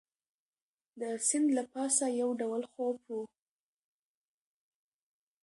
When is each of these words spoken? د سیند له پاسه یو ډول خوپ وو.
د 0.99 1.01
سیند 1.27 1.47
له 1.57 1.63
پاسه 1.73 2.05
یو 2.21 2.29
ډول 2.41 2.61
خوپ 2.73 2.99
وو. 3.11 3.21